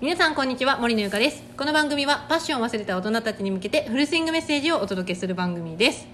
[0.00, 1.42] 皆さんこんにちは森のゆかです。
[1.56, 6.06] この番組はパッションを忘れた大人たちに向けてフルスイングメッセージをお届けする番組です。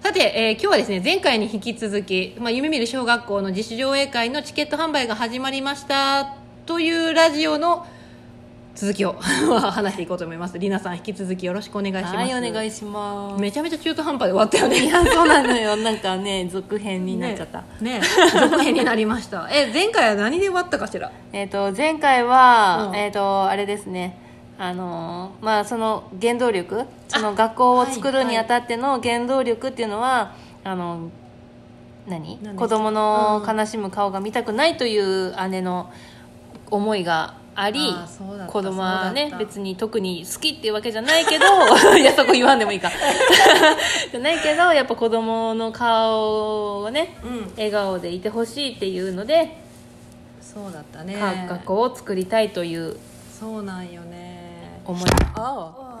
[0.00, 6.36] さて、えー今日はですね前回に引き続き、まあ、夢見る小学校の自主上映会のチケット販売が始まりました
[6.66, 7.84] というラジオの
[8.74, 10.58] 続きを 話していこうと思います。
[10.58, 12.16] りなさん引き続きよろしくお願いします。
[12.16, 13.40] はいお願いします。
[13.40, 14.78] めちゃめちゃ中途半端で終わったよね。
[14.78, 15.76] いやそうなのよ。
[15.76, 18.00] なんかね 続編になっちゃった、ねね
[18.32, 19.46] 続編になりました。
[19.50, 21.10] え前回は何で終わったかしら？
[21.34, 22.96] えっ、と前回は、うん。
[22.96, 24.16] えっ、とあれですね。
[24.58, 30.32] あのーまあその原動力その学校を作るにあたっての原動力っていうのは、
[30.64, 31.10] あの
[32.06, 32.38] 何？
[32.42, 32.58] 何ですか？
[32.58, 35.90] 子供の悲しむ顔が見たくないという姉の
[36.70, 37.94] 思いがあり
[38.48, 41.44] 子供はね別に特に好きっていうわけじゃないけど
[41.96, 42.90] いやそこ言わんでもいいか。
[44.10, 47.52] じゃないけどやっぱ子供の顔をねうん。
[47.56, 49.58] 笑顔でいてほしいっていうので、
[50.40, 51.14] そうだったね。
[51.14, 52.96] か学校を作りたいという
[53.38, 54.80] そうなんよね。
[54.84, 55.10] 思い。
[55.34, 55.92] あ。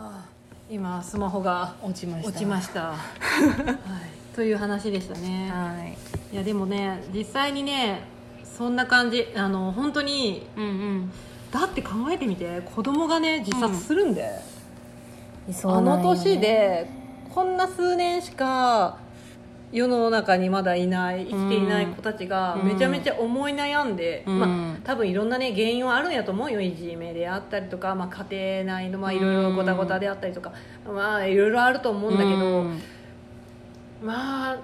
[0.70, 2.28] 今スマホが落ちました。
[2.30, 2.96] 落ちました、は
[4.32, 6.34] い、という話でしたね、はい。
[6.34, 8.00] いやでもね実際にね
[8.42, 11.12] そんな感じあの本当にうんうん
[11.52, 12.60] だって考えてみて。
[12.62, 14.28] 子供がね自殺するんで、
[15.52, 16.18] そうあのなんよね。
[16.24, 16.90] 年で
[17.32, 18.98] こんな数年しか
[19.70, 22.68] 世の中にまだいない生きていない子たちがうん。
[22.68, 24.38] めちゃめちゃ思い悩んで、うん。
[24.38, 26.60] まあ、多分いろんな、ね、原因はあるんやと思うよ。
[26.60, 30.52] いじめであったりとか、まあ、家庭内のまあいろいろごたごたであったりとか、
[30.86, 32.80] まあいろいろあると思うんだけど、うん。
[34.02, 34.58] まあ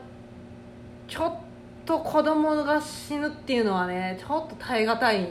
[1.06, 1.34] ちょっ
[1.86, 5.28] と子供が死ぬっていうのはねちょっと耐え難い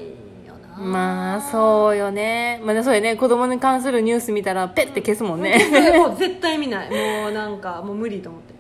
[0.78, 2.62] まあそうよね。
[2.64, 3.16] まあそうよね。
[3.16, 5.58] 子供に関するニュース見たらペッて消すもんね。
[5.98, 6.90] もう絶対見ない。
[7.24, 8.54] もうなんかもう無理と思って。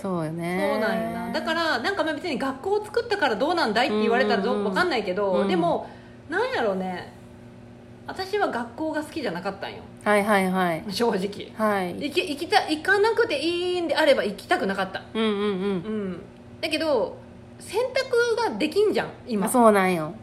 [0.00, 0.70] そうよね。
[0.72, 1.32] そうなんよな。
[1.32, 4.66] だからなんかまあ別に学校を作ったからどうなんだいって言われたらどうんうんうん。
[4.66, 5.48] うわかんないけど、うん。
[5.48, 5.88] でも
[6.28, 7.12] なんやろうね。
[8.06, 9.78] 私は学校が好きじゃなかったんよ。
[10.02, 10.84] はいはいはい。
[10.88, 11.52] 正直。
[11.54, 11.94] はい。
[12.00, 15.02] 行き行きた行かなくていいんであれば行きたくなかった。
[15.12, 15.40] うんうんうん。
[15.40, 15.44] う
[16.14, 16.20] ん。
[16.60, 17.18] だけど
[17.58, 19.48] 選択ができんじゃん今。
[19.48, 20.14] そうなんよ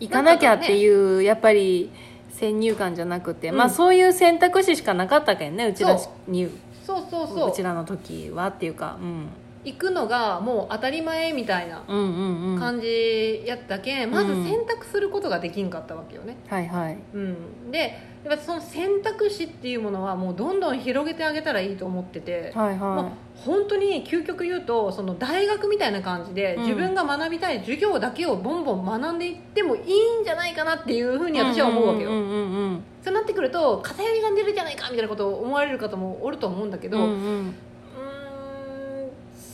[0.00, 1.90] 行かなきゃっていう、やっぱり
[2.30, 3.56] 先入観じゃなくて、うん。
[3.56, 6.48] まあそういう選択肢しかなかったけんねうちらそに
[6.86, 7.50] そうそうそう。
[7.50, 9.28] うちらの時はっていうか、うん、
[9.68, 12.58] 行くのがもう当たり前みたいなうんうんうん。
[12.58, 16.98] 感じやったけん、まずうん選択することができんかったわけよね、はいはい。
[17.14, 26.62] うん、でやっぱその選択肢っていうものはもうどんどん広げてあげたらいいと思ってて、はいもうは本当に究極言うとその大学みたいな感じで、うん。
[26.62, 32.82] 自分が学びたい授業だけをボンボン学んでいってもいいんじゃないかなっていうふういに私は思うわけよ、うんうんうん。
[33.02, 37.06] そうなってくると偏りが出るじゃないかみたいなことを思われる方もおると思うんだけど、うんう
[37.42, 37.54] ん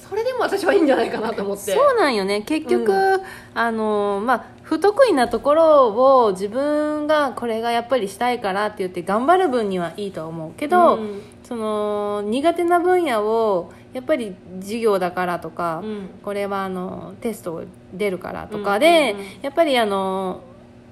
[0.08, 1.72] それでも私はいいんじゃないかなと思って。
[1.72, 2.42] そうなんよね。
[2.42, 3.22] 結局、う
[3.54, 11.22] あのまあ不得意なところを自分がこれがやっぱりしたいからって言って頑張る分にはいいとは思うけど、うん。
[11.42, 16.08] その苦手な分野をやっぱり授業だからとか、うん。
[16.22, 19.42] これはあのテスト出るからとかで、うんうんうん。
[19.42, 20.42] やっぱりあの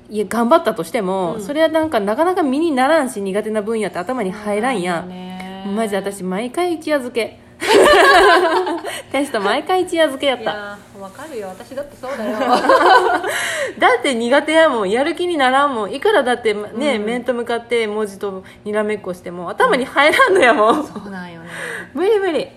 [0.08, 1.42] いや頑張ったとしても、うん。
[1.42, 5.64] それはなんかなかなか身にならんし苦手な分野って頭に入らんやんよね。
[5.74, 7.41] マジで私毎回一夜漬け
[9.12, 10.42] テスト毎回一夜漬けやった。
[10.42, 11.48] いやーわかるよ。
[11.48, 12.38] 私だってそうだよ。
[13.78, 14.90] だって苦手やもん。
[14.90, 15.92] やる気にならんもん。
[15.92, 17.04] いくらだってね、うん。
[17.04, 21.48] 面と向かって文字とにらめっこしても頭に入らんのやもん、そうなんよね。
[21.94, 22.48] 無理無理。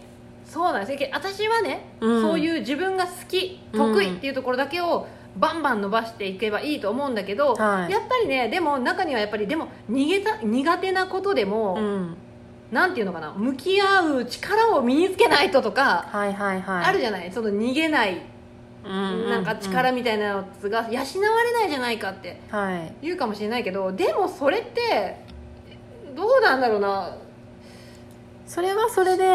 [0.46, 1.04] そうなんです。
[1.04, 2.22] よ私はね、うん。
[2.22, 7.92] そういう自分が好き得意っていうところだけをバンバン伸ばしていけばいいと思うんだけど、はい。
[7.92, 12.18] やっぱりねでも中にはやっぱりでも逃げた苦手なことでも、うん
[12.76, 13.32] なんていうのかな？
[13.32, 16.86] 向き合う力を身につけないととか、はいはいはい。
[16.86, 17.32] あるじゃない？
[17.32, 18.22] その逃げない、
[18.84, 22.94] うんうんなんか力みたいなやつが養われないじゃないかってはい。
[23.02, 25.18] 言うかもしれないけどでもそれって
[26.16, 27.18] どうなんだろうな？
[28.46, 29.26] それはそれで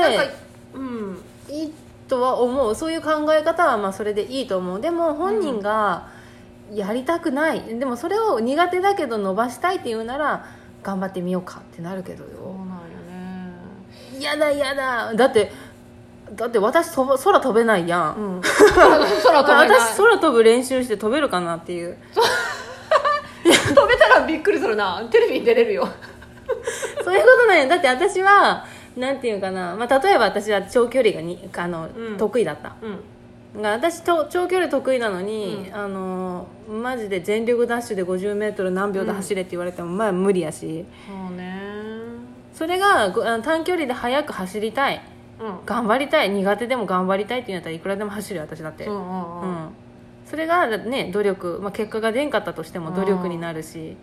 [0.74, 1.18] うん。
[1.48, 1.72] いい
[2.06, 2.74] とは思う。
[2.74, 4.80] そういう考え方はまあそれでいいと思う。
[4.80, 6.08] でも本人が
[6.72, 10.46] やりたくない、でもそれを苦手だけど伸ばしたいっていうなら
[10.84, 12.30] 頑張ってみようかってなるけどよ
[14.20, 15.14] 嫌だ嫌だ。
[15.14, 15.50] だって
[16.32, 18.40] だって私飛ば空飛べないやん、うん。
[18.40, 19.70] 空 空飛べない。
[19.70, 21.96] 私空飛ぶ練習して飛べるかなっていう。
[23.42, 25.02] 飛べたらびっくりするな。
[25.10, 25.88] テレビに出れるよ。
[27.02, 27.66] そういうことなんや。
[27.66, 28.64] だって私は
[28.96, 32.16] なんていうかな、まあ、例えば私は長距離がにあの、うん。
[32.16, 32.74] 得意だった。
[32.82, 33.62] うん。
[33.62, 35.74] が私と長距離得意なのに、うん。
[35.74, 40.84] あのマジで全力ダッシュで 50m 何秒で走れって言われても、まあ無理やし。
[41.08, 41.49] そうね
[42.60, 43.10] それが
[43.40, 45.00] 短距離で速く走りたい。
[45.40, 45.64] うん。
[45.64, 46.28] 頑張りたい。
[46.28, 49.48] 苦手でも頑張りたいって言うんやったらいくらでも走るよ私だって、うんうんうん。
[49.48, 49.68] うん。
[50.26, 53.96] それがね努力、まあ、結果が出んかったとしても努力になるし、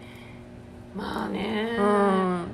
[0.95, 2.45] まあね、うん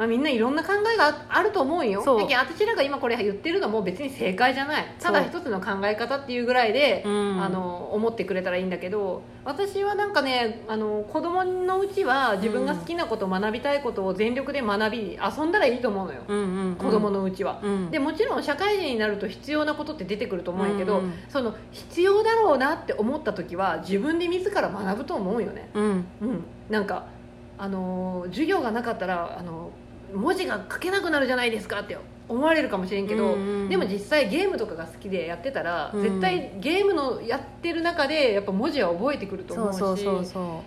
[0.00, 2.02] まあ、みんないろんな考えがあると思うよ。
[2.02, 4.96] 私らが今これ言ってるのも別に正解じゃない。
[4.98, 7.42] ただ一つの考え方っていうぐらいで、うん。
[7.42, 16.76] あの思ってくれたらいいんだけど私はなんかねあの子供のうちは自分が好きなこと学びたいことを全力で学び遊んだらいいと思うのよ、うんうんうん。
[16.76, 17.60] 子供のうちは。
[17.62, 17.90] うん。
[17.90, 21.12] でもちろん社会人になると必要なことって出てくると思うんやけど、うんうん。
[21.28, 25.68] その必要だろうなって思った時は自分で自ら学ぶと思うよね。
[25.74, 25.84] うん。
[26.22, 27.04] うん、なんか
[27.58, 29.70] あのー授業がなかったらあの
[30.14, 31.96] 文字が書けなくなるじゃないですかって
[32.28, 36.02] 思われるかもしれんけど、うんうんでも実際ゲームとかが好きでやってたら、うん。
[36.02, 40.62] 絶対ゲームのやってる中でやっぱ文字は覚えてくると思そううしそうそうそ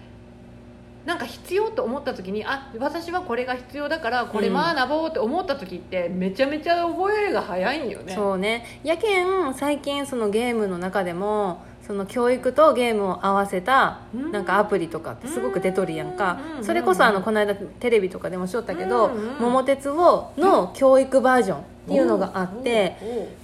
[1.06, 8.16] なんか必要と思った時にあ私はこれが必要だからこれ学ぼうって思った時ってめちゃめちゃ覚えが早いんようね。
[8.16, 8.80] そうね。
[8.84, 14.32] やけん最近そのゲームの中でもその教育とゲームを合わせたうん。
[14.32, 16.40] なんかアプリとかってすごく出とるやんか。
[16.58, 22.96] うんそれこそあのこの間テレビとかでもしよったけどうんうん「桃鉄を」の教育バージョンっていうのがあって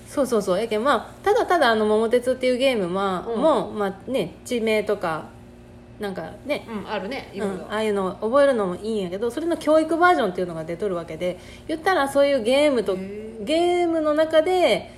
[0.08, 0.60] そうそうそう。
[0.60, 5.26] やけんまあただただあの「桃鉄」っていうゲームもうまあね地名とか
[6.00, 11.38] なんかねうんあるねうん、ああいうのを覚えるのもいいんやけどそれの教育バージョンっていうのが出とるわけで
[11.68, 14.94] 言ったらそういうゲームとゲームの中で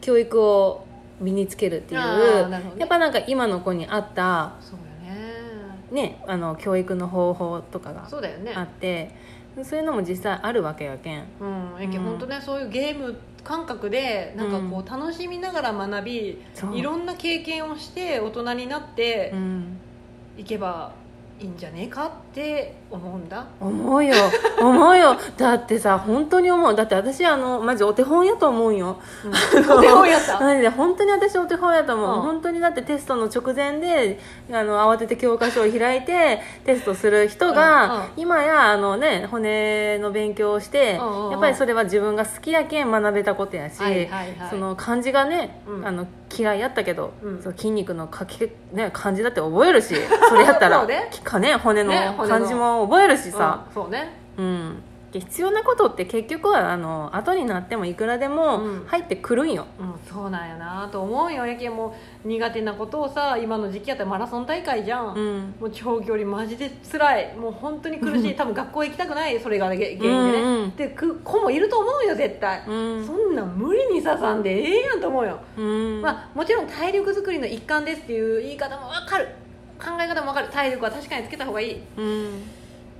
[0.00, 0.86] 教育を
[1.20, 2.48] 身につけるっていう。
[2.48, 2.72] ね。
[2.78, 4.54] やっぱなんか今の子に合った、
[5.02, 5.90] ね。
[5.90, 8.52] ね、あの教育の方法とかがそうだよね。
[8.54, 9.14] あって
[9.62, 11.24] そういうのも実際あるわけやけん。
[11.40, 12.04] うん、やけうん。
[12.04, 16.76] 本当ねそういうゲーム感覚でなんかこう楽しみながら学び、そう。
[16.76, 19.78] いろんな経験をして大人になってうん。
[20.38, 20.92] いけば
[21.40, 23.46] いいんじゃねえかって思うんだ。
[23.58, 24.14] 思うよ。
[24.60, 25.16] 思うよ。
[25.38, 26.74] だってさ本当に思う。
[26.74, 28.76] だって私あのマジお手本やと思うん。
[28.76, 28.98] よ
[29.74, 30.38] お手本やった？
[30.38, 32.22] マジで本当に私お手本やと思う、うん。
[32.22, 34.20] 本当にだってテストの直前で
[34.52, 38.02] あの慌てて教科書を開いてテストする人が、うんうん。
[38.18, 41.30] 今やあの、ね、骨の勉強をして、うんうんうん。
[41.32, 44.36] やっぱりそれは自分が好きやけん学べたことやし、はいはいはい。
[44.50, 45.86] その漢字がね、うん。
[45.86, 47.42] あの嫌いやったけど、うん。
[47.42, 48.40] その筋肉の書き、
[48.72, 49.94] ね、漢字だって覚えるし
[50.28, 50.84] それやったら。
[50.86, 51.10] ね。
[51.24, 52.36] かね骨のね骨の。
[52.36, 54.16] 漢字も覚えるしさ、うんそうね。
[54.38, 54.82] うん
[55.12, 58.84] で必要なことって結局はあの後になってもいくらでもうん。
[58.86, 61.46] 入ってくるんよ、うん、そうなんやなと思うよ。
[61.46, 65.54] やけんもう苦手なことをさ今の時期やったらマラソン大会じゃん、うん。
[65.60, 67.36] もう長距離マジで辛い。
[67.36, 68.34] もう本当に苦しい。
[68.34, 69.38] 多分学校行きたくない。
[69.40, 73.06] それが原因でね、うんうんでく子もいると思うよ絶対、うん。
[73.06, 76.02] そんなん無理に刺さんでええやんと思うよ、うん。
[76.02, 79.28] まあ、もちろん体力作りの一環ですっていう言い方も分かる。
[79.78, 80.48] 考え方も分かる。
[80.48, 81.82] 体力は確かにつけた方がいい。
[81.96, 82.42] うん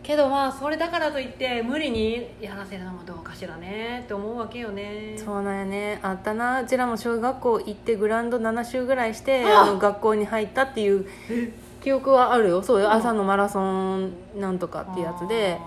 [0.03, 5.15] けどまあそれだからといって無理にやらせるのもどうかしらねって思うわけよね。
[5.17, 6.01] そうなんやね。
[6.03, 6.63] あったな。
[6.63, 9.63] うちらも小学校行ってグラウンド7周ぐらいしてあ。
[9.63, 11.07] あの学校に入ったっていう
[11.83, 12.63] 記憶はあるよ。
[12.63, 12.87] そうよ。
[12.87, 15.59] うん朝のマラソンなんとかっていうやつで。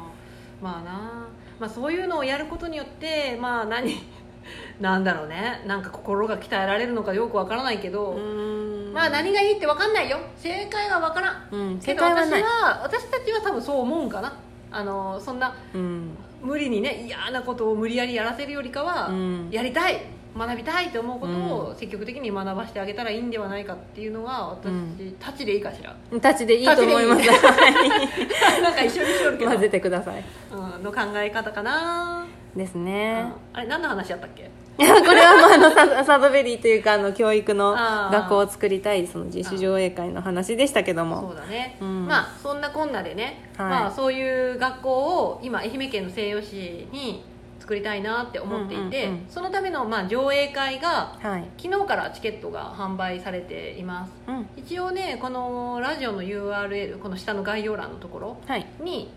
[0.62, 1.28] まあな、
[1.60, 3.96] まあ、そういうのをやることによってまあ何
[4.80, 5.64] なんだろうね。
[5.68, 10.18] なんか心が鍛えられるのかよくわからないけど、うんまあ何がいいってわかんないよ。
[10.38, 11.48] 正解はわからん。
[11.52, 11.80] うん。
[11.80, 12.44] けど私正解はない。
[12.44, 14.34] は私たちは多分そう思うんかな
[14.72, 16.12] あのそんなうん。
[16.42, 19.50] 無理にね嫌なことを無理やりやらせるよりかは、うん。
[19.52, 20.02] やりたい。
[20.36, 25.16] 学びたいと思うことを積極的に学ばせてあげたらいいんではないかっていうのが私うん。
[25.20, 25.96] たちでいいかしら。
[26.20, 27.28] たちでいいと思います。
[28.62, 30.24] なんか一緒にしよるけど、混ぜてください。
[30.52, 32.26] うん、の考え方かな、
[32.56, 32.86] ですうん。
[32.86, 34.50] ねあれ何の話やったっけ？
[34.78, 42.08] これはまああのササードベリーというかあの教育の学校を作りたいその自主上映会の話でしたけどそもうだね、うん。
[42.08, 43.70] まあそんなこんなでね、はい。
[43.70, 47.24] まあ、そういう学校を今愛媛県の西予市に
[47.60, 51.46] 作りたいなって思っていて、うんうんうんそのためのまあ上映会がはい。
[51.58, 54.12] 昨日からチケットが販売されています。
[54.28, 54.50] うん。
[54.56, 58.66] 一応ねこのラジオの URL この下の概要欄のところはい。
[58.80, 59.12] に、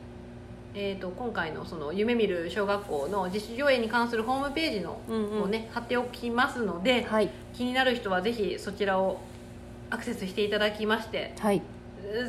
[0.79, 5.43] えー、と今回のその夢見る小学校の自主上映に関するホームページのうんうん。
[5.45, 7.31] をね、貼っておきますので、はい。
[7.55, 9.23] 気になる人はぜひそちらを
[9.89, 11.63] アクセスしていただきましてはい。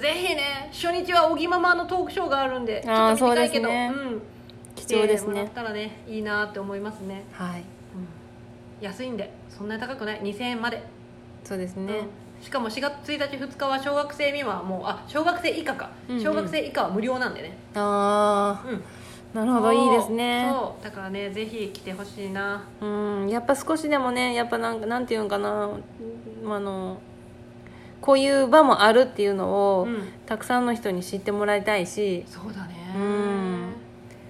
[0.02, 3.92] ぜひね初日は小木ママのトークショーがあるんでちょっと見たいけどそうね。
[3.94, 4.22] うん、
[4.76, 7.60] 貴重です来てもらっねたらねいいなって思いますね、はい。
[7.60, 7.66] うん、
[8.80, 10.22] 安いんでそんなに高くない。
[10.22, 10.82] 2000円まで、
[11.44, 12.08] そうですね、うん
[12.42, 16.24] しかも4月1日2日は小学生未満はもうあ小学生以下か、うんうん。
[16.24, 17.58] 小学生以下は無料なんでね。
[17.76, 18.76] あうん。
[18.76, 18.82] あ
[19.34, 20.50] なるほどいいですね。
[20.52, 22.64] そうだからねぜひ来てほしいな。
[22.82, 23.30] うん。
[23.30, 25.66] やっぱ少しでもねやっぱなんかなんていうのかな。
[25.66, 26.98] うんあの
[28.00, 30.08] こういう場もあるっていうのを、うん。
[30.28, 32.24] たくさんの人に知ってもらいたいし。
[32.28, 32.94] そうだね。
[32.96, 33.67] うん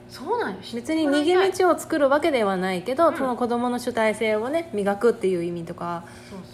[0.10, 0.58] そうなんよ。
[0.74, 3.18] 別に逃げ道を作るわけではないけど、うん。
[3.18, 6.06] その子供の主体性をね磨くっていう意味とか、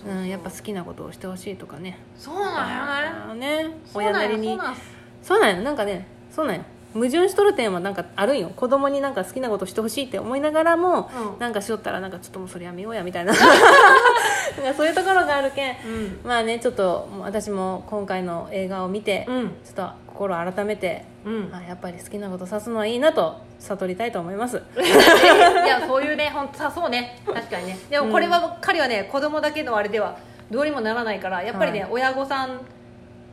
[0.04, 2.00] そうん、やっぱ好きなことをしてほしいとかね。
[2.18, 3.64] そうなんよね。
[3.70, 3.76] ね。
[3.94, 4.50] 親なりに。
[4.50, 4.82] そうなんす。
[5.22, 5.64] そうなんよ。
[5.64, 8.52] なんかねそうなんよ矛盾しとる点はなんかあるんよ。
[8.56, 11.40] 子供になんか好きなことしてほしいって思いながらも、うん。
[11.40, 13.34] なんかしとったらなんかちょっともうそれやめようやみたいな。
[13.34, 16.20] なんかそういうところがあるけん、うん。
[16.24, 19.48] まあねちょっと私も今回の映画を見て、うん。
[19.66, 21.52] ちょっと心を改めて、うん。
[21.54, 24.62] あやっぱり好きなことさすのはいいなと悟りたいと思います。
[24.78, 27.20] いやそういうね本当さそうね。
[27.26, 27.80] 確かにね。
[27.90, 30.18] でもこれは、彼はね子供だけのあれでは
[30.52, 31.92] どうにもならないからやっぱりね、はい。
[31.92, 32.60] 親御さん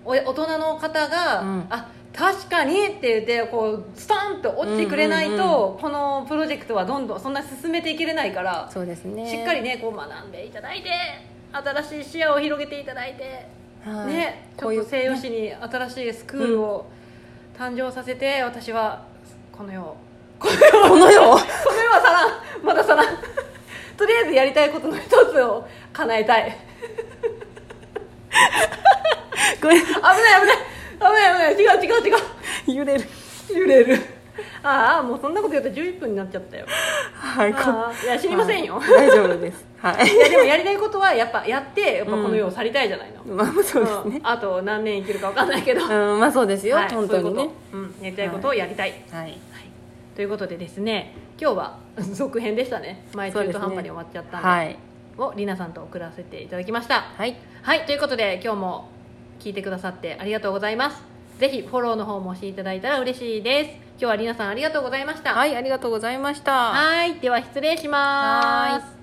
[0.04, 1.66] お大人の方が、うん。
[1.68, 1.86] あ
[2.16, 9.28] 確かにって言ってこうスタンと落ちてくれないと、うんうんこのプロジェクトはどんどんそんな進めていけれないから、そうですね。
[9.30, 10.90] しっかりねこう学んでいただいて
[11.52, 13.46] 新しい視野を広げていただいて、
[13.84, 14.06] はい。
[14.08, 16.86] ねちこういうょっと西洋史に新しいスクールを
[17.58, 19.04] 誕生させて、私は
[19.52, 19.96] この世を。
[20.38, 20.48] こ
[20.96, 21.36] の世を？
[21.38, 22.30] この世はさらん。
[22.62, 23.06] まださらん。
[23.96, 26.56] とりあえずやりたいことの一つを叶えたい。
[29.62, 29.80] ごめん。
[29.80, 30.56] 危ない危ない
[31.00, 32.76] 危ない危ない違う違う違う。
[32.78, 33.04] 揺れる。
[33.54, 34.20] 揺れる。
[34.62, 36.66] ああもうそんなこと言うと11分になっちゃったよ。
[37.12, 39.08] はいこああいや知りませんよ、はい。
[39.08, 39.64] 大丈夫です。
[39.78, 40.06] はい。
[40.08, 44.12] い、やでもやりたいことはやっぱやってやっぱこの世を去りたいじゃないの、まあそうですうん。
[44.12, 46.88] ね、あと何年生きるか分かんないけど、うん、まあそうですよ、はい。
[46.90, 47.52] 本当にういうこと。
[47.72, 49.38] うん、やりたいことをやりたい、はい。
[50.14, 51.78] ということでですね今日は
[52.12, 53.06] 続編でしたね。
[53.14, 53.60] 前そうですね。
[53.60, 54.48] 中途半端に終わっちゃったんで。
[54.48, 54.76] はい。
[55.18, 57.06] をりなさんと送らせていただきました。
[57.16, 57.36] はい。
[57.62, 57.86] はい。
[57.86, 58.88] ということで今日も
[59.40, 61.02] 聞いてくださってありがとうございます。
[61.38, 63.70] ぜひフォローの方もしていただいたら嬉しいです。
[63.70, 65.34] 今日はりなさんありがとうございました。
[65.34, 66.72] はいありがとうございました。
[66.72, 68.99] はいでは失礼します